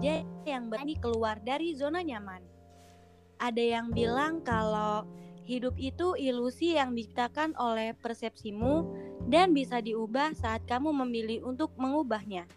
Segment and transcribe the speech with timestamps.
[0.00, 2.40] aja yang berani keluar dari zona nyaman.
[3.36, 5.04] Ada yang bilang kalau
[5.44, 8.88] hidup itu ilusi yang diciptakan oleh persepsimu
[9.28, 12.48] dan bisa diubah saat kamu memilih untuk mengubahnya.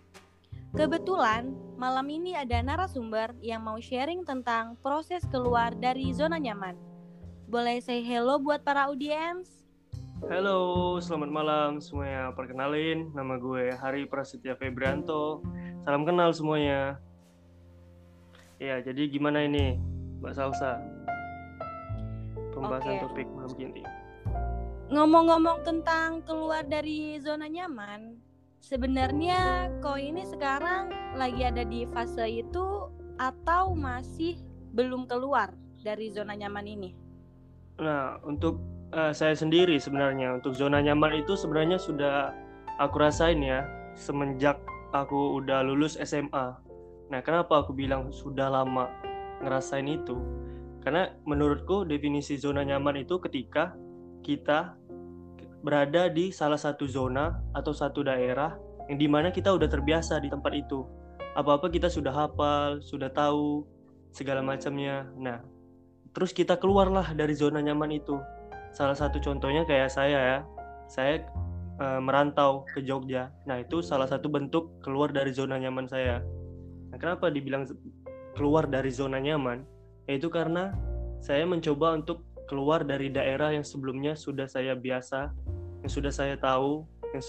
[0.72, 6.80] Kebetulan, malam ini ada narasumber yang mau sharing tentang proses keluar dari zona nyaman.
[7.52, 9.68] Boleh say hello buat para audiens?
[10.32, 12.32] Halo, selamat malam semuanya.
[12.40, 15.44] Perkenalin, nama gue Hari Prasetya Febrianto.
[15.84, 17.04] Salam kenal semuanya.
[18.64, 19.76] Ya, jadi gimana ini,
[20.24, 20.80] Mbak Salsa?
[22.56, 23.04] Pembahasan Oke.
[23.12, 23.84] topik malam ini.
[24.88, 28.16] Ngomong-ngomong tentang keluar dari zona nyaman,
[28.64, 32.88] sebenarnya kau ini sekarang lagi ada di fase itu
[33.20, 34.40] atau masih
[34.72, 35.52] belum keluar
[35.84, 36.96] dari zona nyaman ini?
[37.84, 38.64] Nah, untuk
[38.96, 42.32] eh, saya sendiri sebenarnya, untuk zona nyaman itu sebenarnya sudah
[42.80, 43.68] aku rasain ya
[44.00, 44.56] semenjak
[44.96, 46.63] aku udah lulus SMA.
[47.14, 48.90] Nah, kenapa aku bilang sudah lama
[49.46, 50.18] ngerasain itu?
[50.82, 53.78] Karena menurutku definisi zona nyaman itu ketika
[54.26, 54.74] kita
[55.62, 58.58] berada di salah satu zona atau satu daerah
[58.90, 60.90] yang di mana kita udah terbiasa di tempat itu.
[61.38, 63.62] Apa-apa kita sudah hafal, sudah tahu
[64.10, 65.06] segala macamnya.
[65.14, 65.38] Nah,
[66.18, 68.18] terus kita keluarlah dari zona nyaman itu.
[68.74, 70.38] Salah satu contohnya kayak saya ya,
[70.90, 71.22] saya
[71.78, 73.30] eh, merantau ke Jogja.
[73.46, 76.26] Nah itu salah satu bentuk keluar dari zona nyaman saya.
[76.94, 77.66] Nah, kenapa dibilang
[78.38, 79.66] keluar dari zona nyaman?
[80.06, 80.70] Yaitu karena
[81.18, 85.34] saya mencoba untuk keluar dari daerah yang sebelumnya sudah saya biasa,
[85.82, 86.86] yang sudah saya tahu,
[87.18, 87.24] yang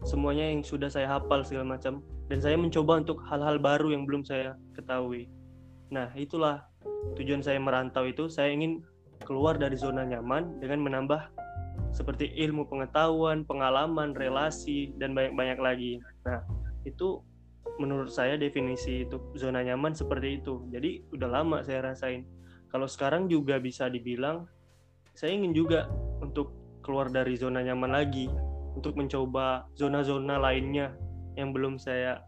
[0.00, 2.00] semuanya yang sudah saya hafal segala macam,
[2.32, 5.28] dan saya mencoba untuk hal-hal baru yang belum saya ketahui.
[5.92, 6.64] Nah itulah
[7.20, 8.80] tujuan saya merantau itu saya ingin
[9.28, 11.28] keluar dari zona nyaman dengan menambah
[11.92, 15.92] seperti ilmu pengetahuan, pengalaman, relasi dan banyak-banyak lagi.
[16.24, 16.40] Nah,
[16.88, 17.20] itu
[17.82, 20.62] menurut saya definisi itu zona nyaman seperti itu.
[20.70, 22.22] Jadi udah lama saya rasain.
[22.70, 24.46] Kalau sekarang juga bisa dibilang
[25.12, 25.90] saya ingin juga
[26.22, 28.30] untuk keluar dari zona nyaman lagi
[28.72, 30.96] untuk mencoba zona-zona lainnya
[31.36, 32.22] yang belum saya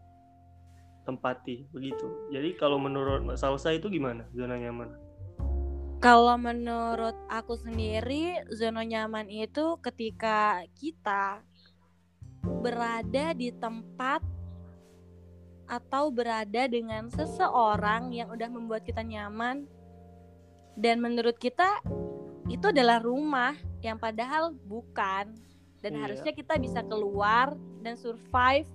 [1.05, 2.29] tempati begitu.
[2.33, 4.89] Jadi kalau menurut Salsa itu gimana zona nyaman?
[6.03, 11.41] Kalau menurut aku sendiri, zona nyaman itu ketika kita
[12.61, 14.21] berada di tempat
[15.65, 19.65] atau berada dengan seseorang yang udah membuat kita nyaman
[20.77, 21.81] dan menurut kita
[22.45, 25.33] itu adalah rumah yang padahal bukan
[25.81, 26.01] dan Iya.
[26.05, 28.69] harusnya kita bisa keluar dan survive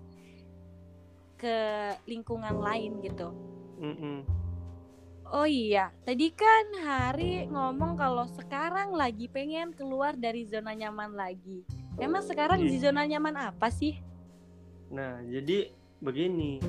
[1.38, 1.56] ke
[2.04, 3.30] lingkungan lain gitu.
[3.80, 4.26] Mm-mm.
[5.30, 11.62] Oh iya, tadi kan Hari ngomong kalau sekarang lagi pengen keluar dari zona nyaman lagi.
[11.94, 12.66] Emang sekarang Iya.
[12.66, 13.94] di zona nyaman apa sih?
[14.90, 16.60] Nah, jadi begini.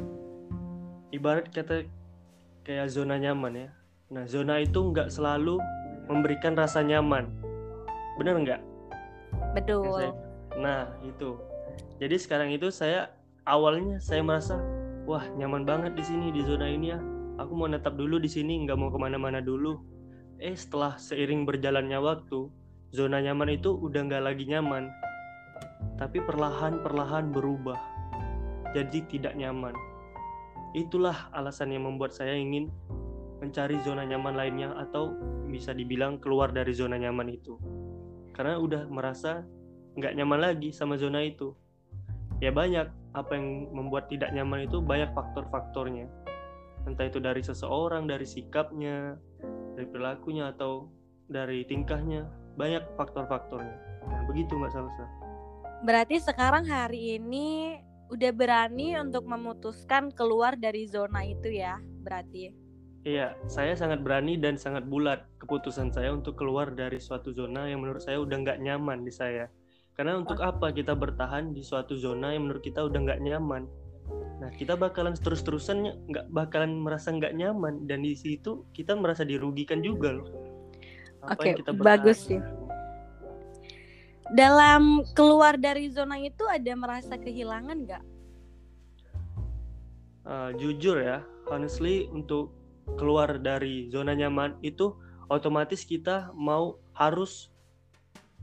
[1.12, 1.88] Ibarat kata
[2.68, 3.70] kayak zona nyaman ya.
[4.12, 5.56] Nah, zona itu nggak selalu
[6.12, 7.32] memberikan rasa nyaman.
[8.20, 8.62] Bener nggak?
[9.56, 9.88] Betul.
[9.88, 10.20] saya-
[10.60, 11.40] Nah, itu.
[12.04, 13.08] Jadi sekarang itu saya
[13.48, 14.60] awalnya saya merasa,
[15.08, 17.00] wah nyaman banget di sini di zona ini ya.
[17.40, 19.80] Aku mau netap dulu di sini, nggak mau ke mana-mana dulu.
[20.44, 22.52] Eh, setelah seiring berjalannya waktu,
[22.92, 24.92] zona nyaman itu udah nggak lagi nyaman,
[25.96, 27.80] tapi perlahan-perlahan berubah
[28.72, 29.76] jadi tidak nyaman.
[30.72, 32.72] Itulah alasan yang membuat saya ingin
[33.42, 35.12] mencari zona nyaman lainnya atau
[35.50, 37.58] bisa dibilang keluar dari zona nyaman itu.
[38.32, 39.44] Karena udah merasa
[40.00, 41.52] nggak nyaman lagi sama zona itu.
[42.40, 46.08] Ya banyak apa yang membuat tidak nyaman itu banyak faktor-faktornya.
[46.88, 49.20] Entah itu dari seseorang, dari sikapnya,
[49.76, 50.90] dari perilakunya atau
[51.30, 52.26] dari tingkahnya,
[52.58, 53.78] banyak faktor-faktornya.
[54.10, 55.06] Nah, begitu Mbak Salsa.
[55.86, 57.78] Berarti sekarang hari ini
[58.12, 62.52] udah berani untuk memutuskan keluar dari zona itu ya, berarti.
[63.02, 67.82] Iya, saya sangat berani dan sangat bulat keputusan saya untuk keluar dari suatu zona yang
[67.82, 69.50] menurut saya udah nggak nyaman di saya.
[69.98, 73.66] Karena untuk apa kita bertahan di suatu zona yang menurut kita udah nggak nyaman?
[74.38, 79.82] Nah, kita bakalan terus-terusan nggak bakalan merasa nggak nyaman dan di situ kita merasa dirugikan
[79.82, 80.30] juga loh.
[81.26, 81.82] Oke, bertahan?
[81.82, 82.42] bagus sih.
[84.32, 88.04] Dalam keluar dari zona itu ada merasa kehilangan nggak?
[90.24, 91.20] Uh, jujur ya,
[91.52, 92.56] honestly untuk
[92.96, 94.96] keluar dari zona nyaman itu
[95.28, 97.52] otomatis kita mau harus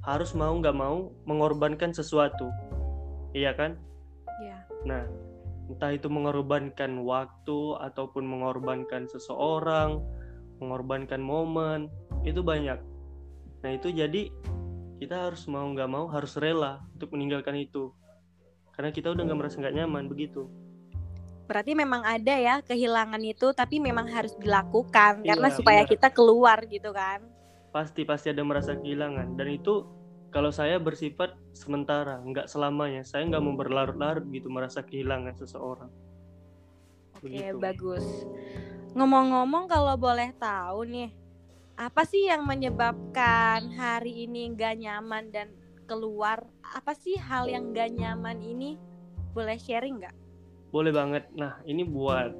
[0.05, 2.53] harus mau nggak mau mengorbankan sesuatu,
[3.33, 3.81] iya kan?
[4.45, 4.63] Ya.
[4.85, 5.09] Nah,
[5.73, 10.05] entah itu mengorbankan waktu ataupun mengorbankan seseorang,
[10.61, 11.89] mengorbankan momen,
[12.23, 12.79] itu banyak.
[13.63, 14.31] Nah itu jadi
[14.99, 17.95] kita harus mau nggak mau harus rela untuk meninggalkan itu,
[18.75, 20.51] karena kita udah nggak merasa nggak nyaman begitu.
[21.49, 25.93] Berarti memang ada ya kehilangan itu, tapi memang harus dilakukan Iya, karena supaya benar.
[25.97, 27.23] kita keluar gitu kan.
[27.69, 29.85] pasti pasti ada merasa kehilangan dan itu
[30.33, 35.93] kalau saya bersifat sementara nggak selamanya saya nggak mau berlarut-larut gitu merasa kehilangan seseorang
[37.13, 37.61] Oke, Begitu.
[37.61, 38.05] bagus.
[38.95, 41.11] Ngomong-ngomong kalau boleh tahu nih,
[41.79, 45.49] apa sih yang menyebabkan hari ini nggak nyaman dan
[45.87, 46.43] keluar?
[46.75, 48.75] Apa sih hal yang nggak nyaman ini?
[49.31, 50.17] Boleh sharing nggak?
[50.69, 52.33] boleh banget nah ini buat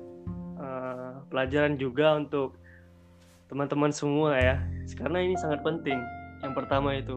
[0.61, 2.61] eh, pelajaran juga untuk
[3.49, 4.61] teman-teman semua ya
[5.01, 5.97] karena ini sangat penting
[6.45, 7.17] yang pertama itu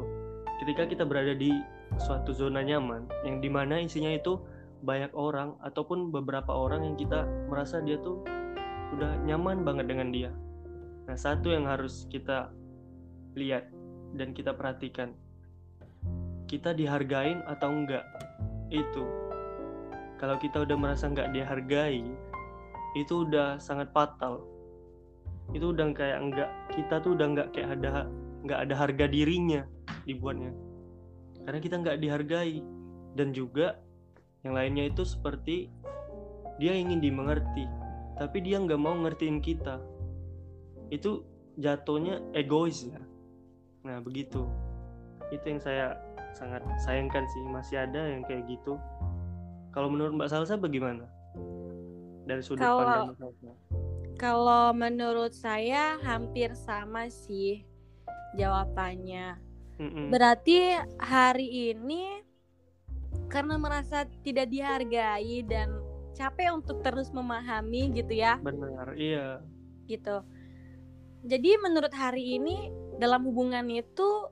[0.64, 1.52] ketika kita berada di
[2.00, 4.40] suatu zona nyaman yang di mana isinya itu
[4.82, 8.24] banyak orang ataupun beberapa orang yang kita merasa dia tuh
[8.96, 10.32] udah nyaman banget dengan dia
[11.06, 12.52] nah satu yang harus kita
[13.36, 13.70] lihat
[14.16, 15.16] dan kita perhatikan.
[16.48, 18.04] Kita dihargain atau enggak
[18.72, 19.04] itu
[20.20, 22.04] kalau kita udah merasa nggak dihargai
[23.00, 24.44] itu udah sangat fatal.
[25.56, 28.06] Itu udah kayak enggak kita tuh udah nggak kayak ada
[28.44, 29.64] nggak ada harga dirinya
[30.04, 30.52] dibuatnya.
[31.48, 32.62] Karena kita nggak dihargai.
[33.12, 33.76] Dan juga
[34.48, 35.68] yang lainnya itu seperti
[36.62, 37.66] dia ingin dimengerti
[38.16, 39.82] tapi dia nggak mau ngertiin kita
[40.92, 41.24] itu
[41.56, 43.00] jatuhnya egois ya.
[43.88, 44.46] Nah begitu.
[45.32, 45.96] Itu yang saya
[46.36, 48.76] sangat sayangkan sih masih ada yang kayak gitu.
[49.72, 51.08] Kalau menurut Mbak Salsa bagaimana?
[52.28, 53.52] Dari sudut Kalau- pandang Mbak Salsa.
[54.20, 57.66] Kalau menurut saya hampir sama sih
[58.38, 59.40] jawabannya.
[59.82, 60.14] Mm-mm.
[60.14, 62.22] Berarti hari ini
[63.32, 65.74] karena merasa tidak dihargai dan
[66.14, 69.42] capek untuk terus memahami gitu ya, benar iya.
[69.88, 70.22] Gitu.
[71.22, 74.30] Jadi menurut hari ini dalam hubungan itu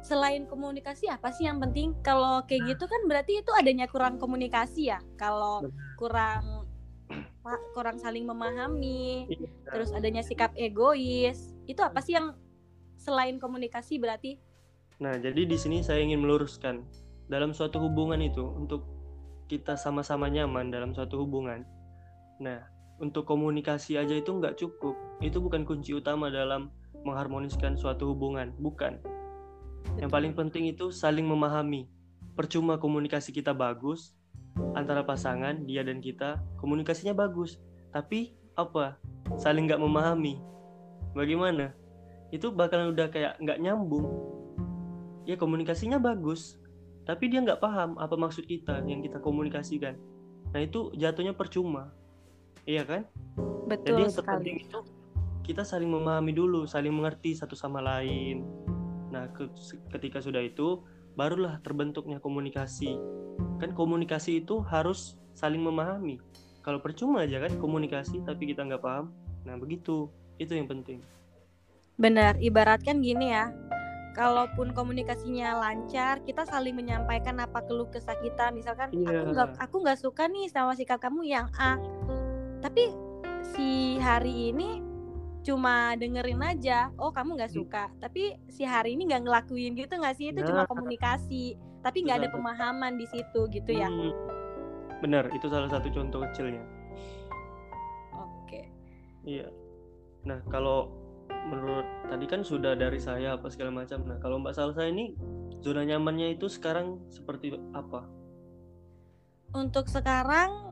[0.00, 1.92] selain komunikasi apa sih yang penting?
[2.00, 4.98] Kalau kayak gitu kan berarti itu adanya kurang komunikasi ya.
[5.20, 5.64] Kalau
[6.00, 6.64] kurang
[7.74, 9.48] kurang saling memahami, Iya.
[9.68, 11.56] terus adanya sikap egois.
[11.66, 12.36] Itu apa sih yang
[13.00, 14.36] selain komunikasi berarti?
[15.00, 16.84] Nah, jadi di sini saya ingin meluruskan
[17.26, 18.84] dalam suatu hubungan itu untuk
[19.48, 21.64] kita sama-sama nyaman dalam suatu hubungan.
[22.38, 22.60] Nah,
[23.00, 24.94] untuk komunikasi aja itu nggak cukup.
[25.24, 26.68] Itu bukan kunci utama dalam
[27.02, 29.00] mengharmoniskan suatu hubungan, bukan.
[29.96, 31.88] Yang paling penting itu saling memahami.
[32.36, 34.12] Percuma komunikasi kita bagus
[34.76, 37.56] antara pasangan dia dan kita, komunikasinya bagus,
[37.90, 39.00] tapi apa?
[39.40, 40.36] Saling nggak memahami.
[41.16, 41.74] Bagaimana?
[42.30, 44.06] Itu bakalan udah kayak nggak nyambung.
[45.26, 46.60] Ya komunikasinya bagus,
[47.08, 49.96] tapi dia nggak paham apa maksud kita yang kita komunikasikan.
[50.50, 51.94] Nah itu jatuhnya percuma,
[52.70, 53.02] iya kan?
[53.10, 54.70] Jadi Betul yang terpenting sekali.
[54.70, 54.78] itu
[55.42, 58.46] kita saling memahami dulu, saling mengerti satu sama lain.
[59.10, 59.50] Nah, ke-
[59.90, 60.86] ketika sudah itu,
[61.18, 62.94] barulah terbentuknya komunikasi.
[63.58, 66.22] Kan komunikasi itu harus saling memahami.
[66.62, 69.10] Kalau percuma aja kan komunikasi tapi kita nggak paham.
[69.42, 70.06] Nah, begitu.
[70.38, 71.02] Itu yang penting.
[71.98, 73.50] Benar, ibaratkan gini ya.
[74.10, 78.50] Kalaupun komunikasinya lancar, kita saling menyampaikan apa keluh kesah kita.
[78.50, 79.30] Misalkan aku Iya.
[79.30, 81.78] nggak aku nggak suka nih sama sikap kamu yang A.
[82.60, 82.84] Tapi
[83.42, 84.80] si hari ini
[85.40, 86.92] cuma dengerin aja.
[87.00, 87.58] Oh kamu nggak Hmm.
[87.64, 87.84] suka.
[87.96, 90.28] Tapi si hari ini nggak ngelakuin gitu nggak sih?
[90.30, 90.68] Itu cuma Nah.
[90.68, 91.56] komunikasi.
[91.80, 93.88] Tapi nggak ada pemahaman di situ gitu ya.
[93.88, 94.12] Hmm.
[95.00, 96.60] Benar, itu salah satu contoh kecilnya.
[98.12, 98.68] Oke.
[99.24, 99.48] Iya.
[100.28, 100.92] Nah, kalau
[101.48, 104.04] menurut tadi kan sudah dari saya apa segala macam.
[104.04, 105.16] Nah, kalau Mbak Salsa ini
[105.64, 108.04] zona nyamannya itu sekarang seperti apa?
[109.50, 110.69] Untuk sekarang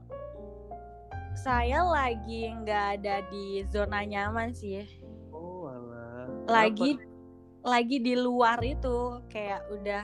[1.34, 4.84] saya lagi nggak ada di zona nyaman sih.
[5.30, 6.26] Oh, alah.
[6.48, 7.66] lagi Kenapa?
[7.68, 10.02] lagi di luar itu kayak udah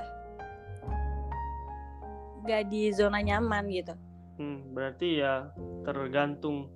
[2.44, 3.94] gak di zona nyaman gitu.
[4.36, 5.48] Hmm, berarti ya
[5.82, 6.68] tergantung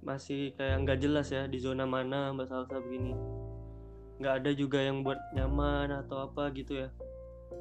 [0.00, 3.12] masih kayak nggak jelas ya di zona mana Mbak Salsa begini.
[4.16, 6.88] Nggak ada juga yang buat nyaman atau apa gitu ya.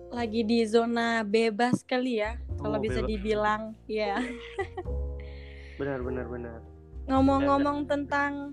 [0.09, 3.09] Lagi di zona bebas kali ya, kalau Oh, bisa bebas.
[3.11, 3.63] dibilang.
[3.85, 4.17] Ya.
[5.79, 6.59] Benar, benar, benar.
[7.07, 8.51] Ngomong-ngomong tentang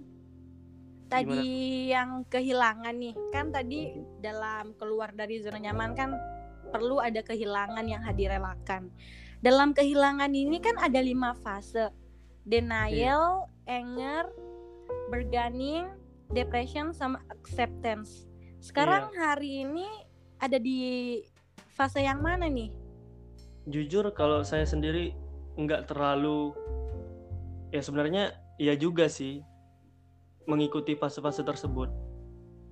[1.10, 6.14] tadi yang kehilangan nih, kan tadi dalam keluar dari zona nyaman kan
[6.70, 8.94] perlu ada kehilangan yang direlakan.
[9.42, 11.90] Dalam kehilangan ini kan ada lima fase.
[12.46, 14.30] Denial, anger,
[15.10, 15.90] bargaining,
[16.30, 18.30] depression, sama acceptance.
[18.62, 19.86] Sekarang hari ini
[20.38, 21.20] ada di
[21.74, 22.70] fase yang mana nih?
[23.66, 25.10] Jujur kalau saya sendiri
[25.58, 26.54] nggak terlalu
[27.76, 29.44] ya sebenarnya iya juga sih
[30.48, 31.92] mengikuti fase-fase tersebut.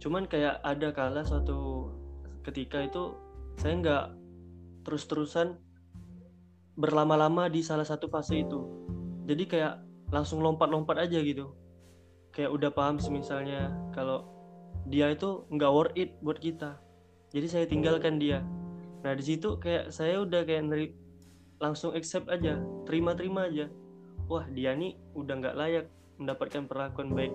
[0.01, 1.93] Cuman kayak ada kala suatu
[2.45, 3.13] ketika itu
[3.61, 4.05] saya nggak
[4.85, 5.61] terus-terusan
[6.75, 8.61] berlama-lama di salah satu fase itu.
[9.25, 9.75] jadi kayak
[10.13, 11.57] langsung lompat-lompat aja gitu
[12.35, 14.29] kayak udah paham misalnya kalau
[14.91, 16.77] dia itu nggak worth it buat kita
[17.33, 18.45] jadi saya tinggalkan dia
[19.01, 20.93] nah di situ kayak saya udah kayak
[21.57, 23.73] langsung accept aja terima-terima aja
[24.29, 27.35] wah dia nih udah nggak layak mendapatkan perlakuan baik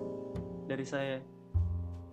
[0.66, 1.18] dari saya.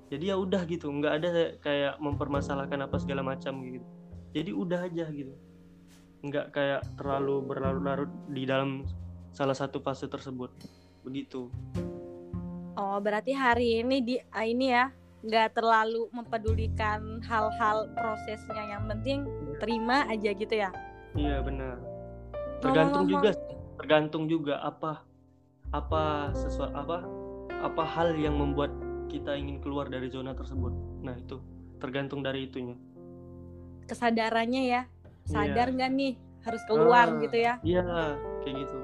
[0.08, 1.30] Jadi ya udah gitu nggak ada
[1.60, 3.84] kayak mempermasalahkan apa segala macam gitu.
[4.32, 5.34] Jadi udah aja gitu.
[6.24, 8.88] Nggak kayak terlalu berlarut-larut di dalam
[9.36, 10.52] salah satu fase tersebut.
[11.04, 11.52] Begitu.
[12.78, 14.94] Oh berarti hari ini di ah, ini ya
[15.26, 18.64] nggak terlalu mempedulikan hal-hal prosesnya.
[18.78, 19.20] Yang penting
[19.60, 20.70] terima aja gitu ya?
[21.18, 21.76] Iya benar.
[22.64, 23.36] Tergantung juga
[23.78, 25.06] tergantung juga apa
[25.72, 26.98] apa sesuatu apa
[27.62, 28.74] apa hal yang membuat
[29.08, 30.74] kita ingin keluar dari zona tersebut
[31.06, 31.40] nah itu
[31.78, 32.76] tergantung dari itunya
[33.88, 34.82] kesadarannya ya
[35.28, 35.76] sadar iya.
[35.76, 36.00] nggak yeah.
[36.00, 36.14] nih
[36.48, 37.84] harus keluar ah, gitu ya iya
[38.44, 38.78] kayak gitu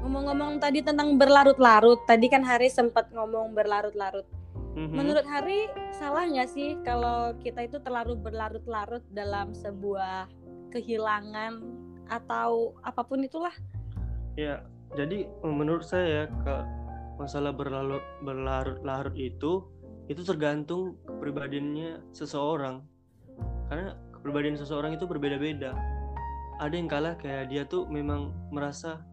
[0.00, 4.24] ngomong-ngomong tadi tentang berlarut-larut tadi kan Hari sempat ngomong berlarut-larut
[4.74, 4.96] mm-hmm.
[4.96, 10.30] menurut Hari salah nggak sih kalau kita itu terlalu berlarut-larut dalam sebuah
[10.70, 11.60] kehilangan
[12.10, 13.54] atau apa pun itulah.
[14.34, 14.66] Ya
[14.98, 16.56] jadi menurut saya ke
[17.14, 19.62] masalah berlarut berlarut-larut itu
[20.10, 22.82] itu tergantung kepribadiannya seseorang.
[23.70, 25.70] Karena kepribadian seseorang itu berbeda-beda.
[26.58, 29.06] Ada yang kalah kayak dia tuh memang merasa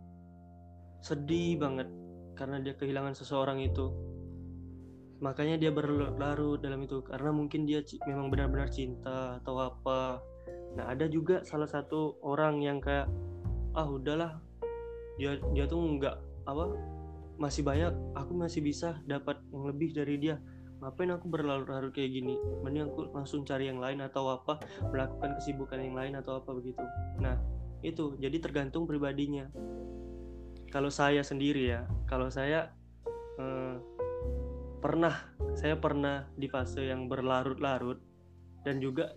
[1.06, 1.86] sedih banget
[2.34, 3.94] karena dia kehilangan seseorang itu.
[5.22, 10.22] Makanya dia berlarut dalam itu karena mungkin dia memang benar-benar cinta atau apa
[10.78, 13.10] nah ada juga salah satu orang yang kayak
[13.74, 14.38] ah udahlah
[15.18, 16.16] dia dia tuh nggak
[16.46, 16.78] apa
[17.38, 20.42] masih banyak aku masih bisa dapat yang lebih dari dia.
[20.78, 22.38] Ngapain aku berlarut-larut kayak gini?
[22.62, 24.62] Mending aku langsung cari yang lain atau apa
[24.94, 26.82] melakukan kesibukan yang lain atau apa begitu.
[27.22, 27.38] Nah
[27.82, 29.50] itu jadi tergantung pribadinya.
[30.70, 32.74] Kalau saya sendiri ya kalau saya
[33.38, 33.76] eh,
[34.82, 35.14] pernah
[35.58, 37.98] saya pernah di fase yang berlarut-larut
[38.62, 39.14] dan juga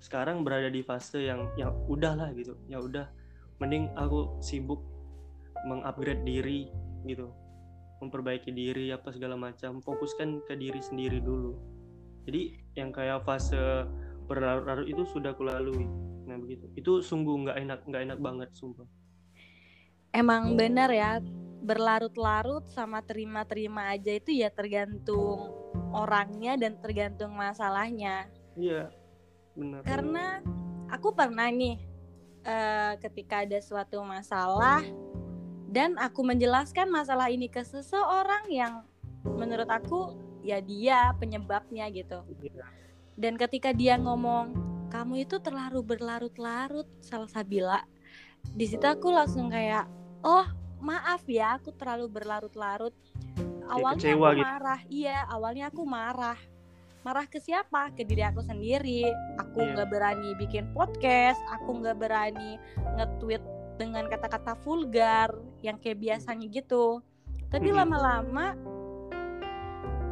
[0.00, 2.56] sekarang berada di fase yang ya udahlah gitu.
[2.66, 3.06] Ya udah
[3.60, 4.80] mending aku sibuk
[5.68, 6.72] mengupgrade diri
[7.04, 7.28] gitu.
[8.00, 9.84] Memperbaiki diri apa segala macam.
[9.84, 11.52] Fokuskan ke diri sendiri dulu.
[12.24, 13.84] Jadi yang kayak fase
[14.24, 15.84] berlarut-larut itu sudah kulalui
[16.24, 16.64] nah begitu.
[16.80, 18.88] Itu sungguh nggak enak nggak enak banget sumpah.
[20.16, 21.20] Emang benar ya
[21.60, 25.52] berlarut-larut sama terima-terima aja itu ya tergantung
[25.92, 28.30] orangnya dan tergantung masalahnya.
[28.56, 28.88] Iya
[29.54, 30.24] benar karena
[30.90, 31.78] aku pernah nih
[32.46, 34.82] uh, ketika ada suatu masalah
[35.70, 38.82] dan aku menjelaskan masalah ini ke seseorang yang
[39.22, 42.66] menurut aku ya dia penyebabnya gitu iya.
[43.14, 44.56] dan ketika dia ngomong
[44.90, 47.80] kamu itu terlalu berlarut-larut salah Sabila
[48.42, 49.86] di situ aku langsung kayak
[50.24, 50.48] oh
[50.80, 52.96] maaf ya aku terlalu berlarut-larut
[53.68, 54.42] awalnya aku gitu.
[54.42, 56.38] marah iya awalnya aku marah
[57.00, 59.08] marah ke siapa ke diri aku sendiri
[59.40, 59.72] aku iya.
[59.72, 59.94] nggak yeah.
[59.96, 62.60] berani bikin podcast aku nggak berani
[63.00, 63.40] nge-tweet
[63.80, 65.32] dengan kata-kata vulgar
[65.64, 67.00] yang kayak biasanya gitu
[67.48, 68.52] tapi lama-lama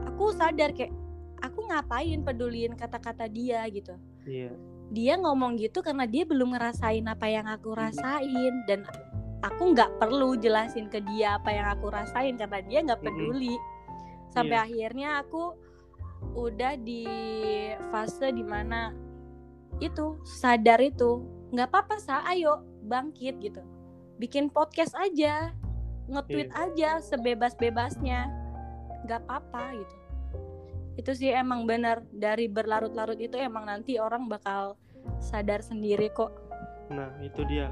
[0.09, 0.90] aku sadar kayak
[1.45, 3.92] aku ngapain peduliin kata-kata dia gitu
[4.25, 4.57] yeah.
[4.88, 8.88] dia ngomong gitu karena dia belum ngerasain apa yang aku rasain dan
[9.45, 13.54] aku nggak perlu jelasin ke dia apa yang aku rasain karena dia nggak peduli
[14.33, 14.64] sampai yeah.
[14.64, 15.67] akhirnya aku
[16.34, 17.06] udah di
[17.90, 18.94] fase di mana
[19.78, 21.22] itu sadar itu
[21.54, 23.62] nggak apa-apa sa ayo bangkit gitu.
[24.18, 25.54] Bikin podcast aja
[26.08, 26.64] nge-tweet yeah.
[26.64, 28.20] aja sebebas-bebasnya.
[29.06, 29.96] Nggak apa-apa gitu.
[30.98, 34.75] Itu sih emang benar dari berlarut-larut itu emang nanti orang bakal
[35.22, 36.34] sadar sendiri kok.
[36.90, 37.70] Nah itu dia.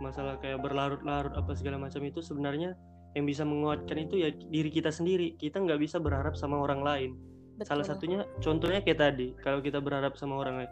[0.00, 2.76] Masalah kayak berlarut-larut apa segala macam itu sebenarnya
[3.16, 5.36] yang bisa menguatkan itu ya diri kita sendiri.
[5.40, 7.29] Kita nggak bisa berharap sama orang lain
[7.60, 7.68] Betul.
[7.68, 10.70] salah satunya contohnya kayak tadi kalau kita berharap sama orang lain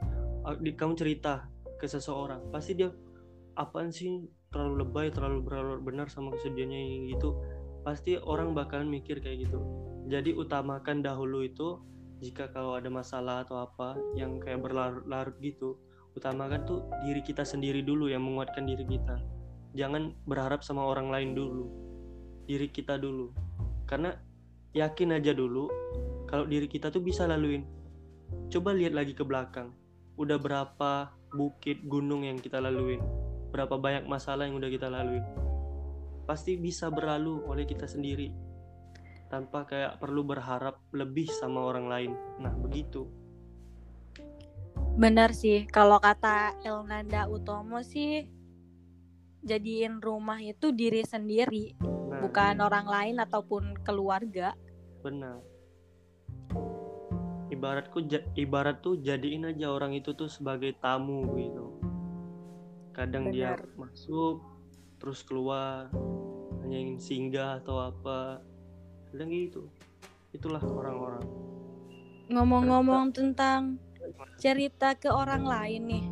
[0.49, 1.45] ah, kamu cerita
[1.77, 2.89] ke seseorang pasti dia
[3.59, 7.37] apaan sih terlalu lebay terlalu berlarut benar sama kesedihannya gitu.
[7.85, 9.61] Pasti orang bakalan mikir kayak gitu.
[10.09, 11.83] Jadi utamakan dahulu itu
[12.19, 15.79] jika kalau ada masalah atau apa yang kayak berlarut-larut gitu
[16.19, 19.21] utamakan tuh diri kita sendiri dulu yang menguatkan diri kita.
[19.77, 21.69] Jangan berharap sama orang lain dulu.
[22.49, 23.31] Diri kita dulu.
[23.85, 24.17] Karena
[24.79, 25.67] yakin aja dulu
[26.31, 27.67] kalau diri kita tuh bisa laluin.
[28.53, 29.75] Coba lihat lagi ke belakang.
[30.15, 33.03] Udah berapa bukit gunung yang kita laluin?
[33.51, 35.25] Berapa banyak masalah yang udah kita lalui
[36.29, 38.29] pasti bisa berlalu oleh kita sendiri
[39.33, 42.13] tanpa kayak perlu berharap lebih sama orang lain.
[42.37, 43.09] Nah begitu.
[45.01, 48.29] Benar sih kalau kata Elnanda Utomo sih
[49.41, 54.53] jadiin rumah itu diri sendiri, Nah, bukan iya, orang lain ataupun keluarga.
[55.09, 55.41] Benar.
[57.49, 61.81] Ibaratku ja- ibarat tuh jadiin aja orang itu tuh sebagai tamu gitu.
[62.93, 63.89] Kadang dia Benar.
[63.89, 64.45] masuk
[65.01, 65.89] terus keluar
[66.61, 68.45] hanya ingin singgah atau apa.
[69.09, 69.65] Kadang gitu.
[70.37, 71.25] Itulah orang-orang.
[72.29, 73.81] Ngomong-ngomong tentang
[74.37, 76.07] cerita ke orang lain nih.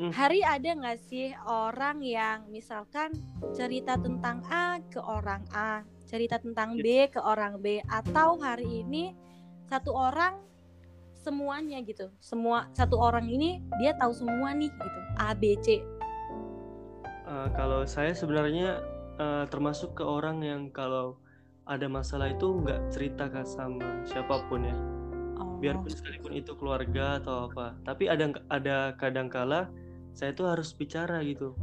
[0.00, 0.12] Hmm.
[0.16, 3.12] Hari ada nggak sih orang yang misalkan
[3.52, 9.14] cerita tentang A ke orang A, cerita tentang B ke orang B, atau hari ini
[9.70, 10.42] satu orang
[11.14, 15.78] semuanya gitu, semua satu orang ini dia tahu semua nih gitu, A B C.
[17.06, 18.82] Eh, kalau saya sebenarnya
[19.22, 21.14] eh, termasuk ke orang yang kalau
[21.70, 24.74] ada masalah itu nggak cerita ke sama siapa pun ya.
[25.38, 27.78] Oh, biarpun sekalipun itu keluarga atau apa.
[27.86, 29.70] Tapi ada ada kadangkala
[30.10, 31.54] saya tuh harus bicara gitu.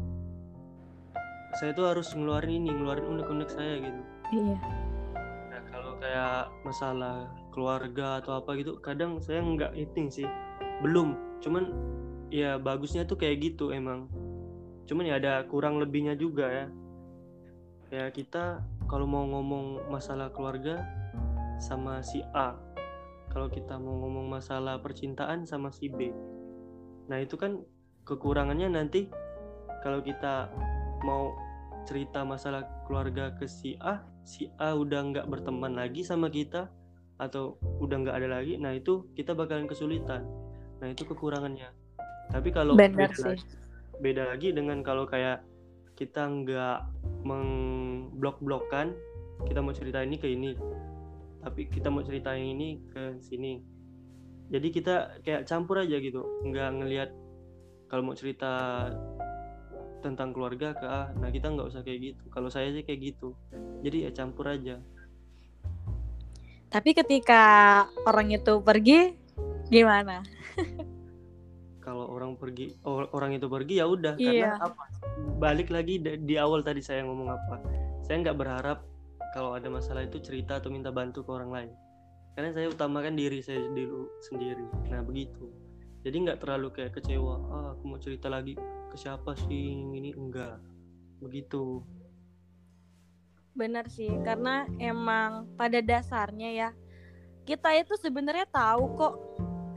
[1.60, 4.01] Saya tuh harus ngeluarin ini ngeluarin unek-unek saya gitu
[4.34, 4.57] iya.
[5.48, 10.29] nah kalau kayak masalah keluarga atau apa gitu kadang saya nggak hitung sih.
[10.86, 11.17] Belum.
[11.41, 11.74] Cuman
[12.29, 14.05] ya bagusnya tuh kayak gitu emang.
[14.86, 16.65] Cuman ya ada kurang lebihnya juga ya.
[17.89, 20.86] Ya kita kalau mau ngomong masalah keluarga
[21.57, 22.53] sama si A.
[23.34, 26.13] Kalau kita mau ngomong masalah percintaan sama si B.
[27.10, 27.65] Nah itu kan
[28.05, 29.10] kekurangannya nanti
[29.81, 30.53] kalau kita
[31.01, 31.34] mau
[31.89, 36.67] cerita masalah keluarga ke si A si A udah nggak berteman lagi sama kita
[37.15, 40.27] atau udah nggak ada lagi nah itu kita bakalan kesulitan.
[40.84, 41.72] Nah itu kekurangannya.
[42.29, 43.24] Tapi kalau Benar beda sih.
[43.39, 43.50] lagi-
[43.98, 45.41] beda lagi dengan kalau kayak
[45.98, 46.79] kita nggak
[47.25, 48.93] mengblok-blokkan
[49.50, 50.53] kita mau cerita ini ke ini
[51.41, 53.63] tapi kita mau cerita yang ini ke sini.
[54.48, 57.10] Jadi kita kayak campur aja gitu nggak ngelihat
[57.88, 58.86] kalau mau cerita
[60.01, 61.12] tentang keluarga ke A.
[61.18, 62.24] Nah kita nggak usah kayak gitu.
[62.30, 63.34] Kalau saya sih kayak gitu.
[63.82, 64.77] Jadi ya campur aja.
[66.68, 67.42] Tapi ketika
[68.03, 69.16] orang itu pergi,
[69.72, 70.20] gimana?
[71.88, 74.20] kalau orang pergi or- orang itu pergi ya udah.
[74.20, 74.60] Iya.
[74.60, 74.83] karena apa?
[75.40, 77.55] Balik lagi di, di awal tadi saya ngomong apa.
[78.03, 78.83] Saya nggak berharap
[79.31, 81.72] kalau ada masalah itu cerita atau minta bantu ke orang lain.
[82.36, 84.66] Karena saya utamakan diri saya dulu sendiri.
[84.92, 85.67] Nah begitu
[86.01, 88.53] jadi nggak terlalu kayak kecewa ah aku mau cerita lagi
[88.90, 90.57] ke siapa sih ini enggak
[91.20, 91.81] begitu
[93.57, 96.70] Benar sih, karena emang pada dasarnya ya
[97.42, 99.16] kita itu sebenarnya tahu kok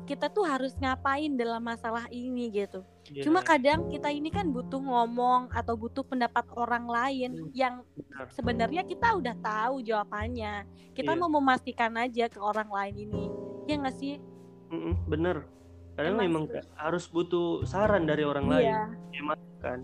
[0.04, 2.82] kita tuh harus ngapain dalam masalah ini gitu.
[3.08, 7.50] Iya, Cuma kadang kita ini kan butuh ngomong atau butuh pendapat orang lain Hmm.
[7.54, 10.66] yang benar sebenarnya kita udah tahu jawabannya.
[10.92, 11.20] Kita Iya.
[11.22, 13.24] mau memastikan aja ke orang lain ini.
[13.64, 14.18] Ya nggak sih?
[14.68, 15.46] Mm-mm, bener
[15.92, 18.82] kadang Emang memang harus butuh saran dari orang lain Iya.
[19.14, 19.80] emang kan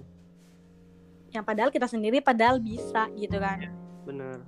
[1.29, 3.61] Yang padahal kita sendiri padahal bisa gitu kan.
[4.03, 4.41] bener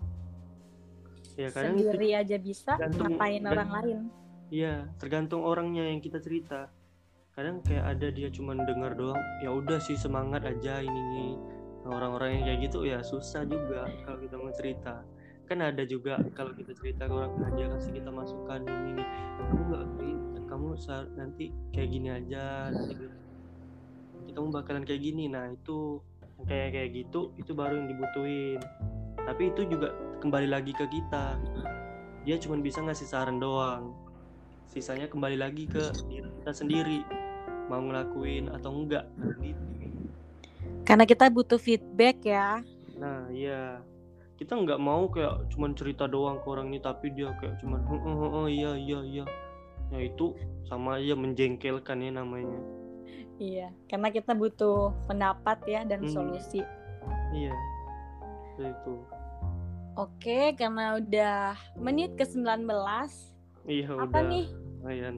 [1.34, 3.98] ya kadang itu Sendiri aja bisa, Gantung- ngapain orang lain?
[4.48, 6.66] Iya, tergantung orangnya yang kita cerita.
[7.30, 10.88] Kadang kayak ada dia cuma dengar doang, ya udah sih semangat aja ini.
[10.90, 11.26] ini.
[11.84, 15.04] Nah, orang-orang yang kayak gitu ya susah juga kalau kita mau cerita.
[15.44, 19.06] Kan ada juga kalau kita cerita ke orang dia kasih kita masukan ini nih.
[19.38, 20.12] Kamu nggak ini,
[20.58, 20.74] kamu
[21.14, 22.98] nanti kayak gini aja, nanti
[24.10, 25.30] nanti kamu bakalan kayak gini.
[25.30, 26.02] Nah, itu
[26.50, 28.58] kayak kayak gitu itu baru yang dibutuhin.
[29.22, 31.38] Tapi itu juga kembali lagi ke kita.
[32.26, 33.94] Dia cuma bisa ngasih saran doang
[34.68, 35.80] sisanya kembali lagi ke
[36.12, 37.00] diri kita sendiri
[37.72, 39.08] mau ngelakuin atau enggak
[39.40, 39.64] gitu.
[40.84, 42.60] Karena kita butuh feedback ya.
[42.98, 43.78] nah iya
[44.34, 48.16] kita nggak mau kayak cuman cerita doang ke orang ini tapi dia kayak cuman "Heeh,
[48.26, 49.24] heeh, iya iya iya
[49.88, 50.36] ya itu
[50.68, 52.60] sama aja menjengkelkan ya namanya
[53.38, 56.10] Iya, karena kita butuh pendapat ya dan Hmm.
[56.10, 56.58] solusi.
[57.30, 57.54] iya
[58.58, 58.94] itu
[59.94, 62.66] Oke, karena udah menit ke-19,
[63.66, 64.46] iya apa udah nih
[64.78, 65.16] lumayan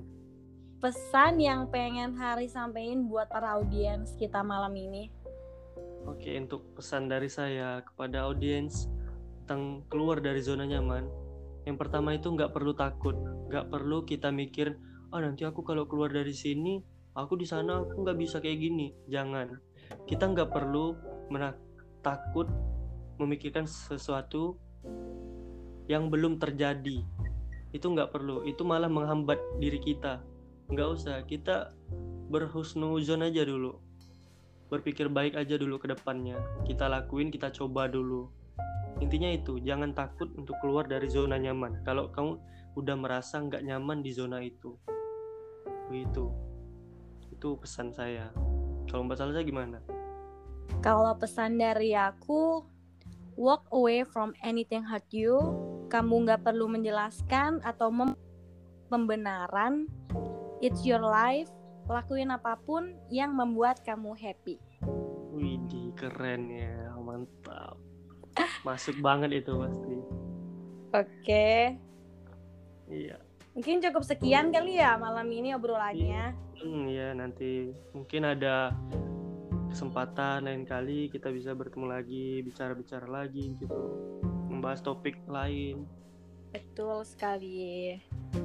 [0.80, 5.12] pesan yang pengen Hari sampein buat para audiens kita malam ini?
[6.08, 8.88] Oke, untuk pesan dari saya kepada audiens
[9.44, 11.04] tentang keluar dari zona nyaman.
[11.70, 13.14] Yang pertama itu nggak perlu takut,
[13.46, 14.74] nggak perlu kita mikir,
[15.14, 16.82] ah nanti aku kalau keluar dari sini,
[17.14, 18.90] aku di sana aku nggak bisa kayak gini.
[19.06, 19.54] Jangan,
[20.10, 20.98] kita nggak perlu
[21.30, 21.62] menak-
[22.02, 22.50] takut
[23.22, 24.58] memikirkan sesuatu
[25.86, 27.06] yang belum terjadi.
[27.70, 30.26] Itu nggak perlu, itu malah menghambat diri kita.
[30.74, 31.70] Nggak usah, kita
[32.34, 33.78] berhusnuzon aja dulu
[34.70, 36.38] berpikir baik aja dulu ke depannya.
[36.62, 38.30] Kita lakuin, kita coba dulu.
[39.00, 41.80] Intinya itu, jangan takut untuk keluar dari zona nyaman.
[41.88, 42.36] Kalau kamu
[42.76, 44.76] udah merasa nggak nyaman di zona itu,
[45.88, 46.28] begitu.
[47.32, 48.28] Itu pesan saya.
[48.86, 49.80] Kalau Mbak Salsa gimana?
[50.84, 52.62] Kalau pesan dari aku,
[53.40, 55.40] walk away from anything hurt you.
[55.88, 58.14] Kamu nggak perlu menjelaskan atau mem
[58.92, 59.88] pembenaran.
[60.60, 61.48] It's your life.
[61.90, 64.62] Lakuin apa pun yang membuat kamu happy.
[65.34, 67.89] Widih, keren ya, mantap.
[68.60, 69.96] Masuk banget itu pasti.
[70.90, 71.78] Oke,
[72.90, 73.16] Iya.
[73.54, 76.34] mungkin cukup sekian kali ya malam ini obrolannya.
[76.58, 78.74] Hmm, ya nanti mungkin ada
[79.70, 83.80] kesempatan lain kali kita bisa bertemu lagi, bicara-bicara lagi gitu,
[84.50, 85.86] membahas topik lain.
[86.50, 87.94] Betul sekali.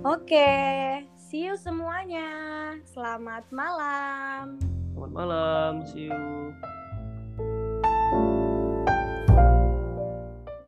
[0.05, 0.53] Oke,
[1.17, 2.29] see you semuanya.
[2.85, 4.61] Selamat malam.
[4.93, 6.53] Selamat malam, see you.